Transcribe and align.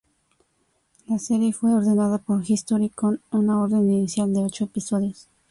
La 1.09 1.19
serie 1.19 1.53
fue 1.53 1.75
ordenada 1.75 2.17
por 2.17 2.41
History 2.49 2.89
con 2.89 3.21
una 3.29 3.61
orden 3.61 3.87
inicial 3.93 4.33
de 4.33 4.41
ocho 4.43 4.63
episodios. 4.63 5.29